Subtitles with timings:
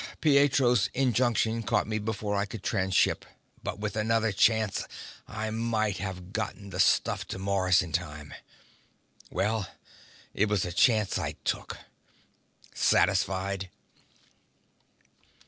[0.19, 3.23] Pietro's injunction caught me before I could transship,
[3.61, 4.87] but with another chance,
[5.27, 8.33] I might have gotten the stuff to Mars in time....
[9.29, 9.67] Well,
[10.33, 11.77] it was a chance I took.
[12.73, 13.69] Satisfied?"